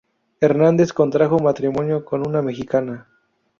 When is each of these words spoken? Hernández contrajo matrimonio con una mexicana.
Hernández 0.39 0.93
contrajo 0.93 1.37
matrimonio 1.37 2.03
con 2.03 2.27
una 2.27 2.41
mexicana. 2.41 3.07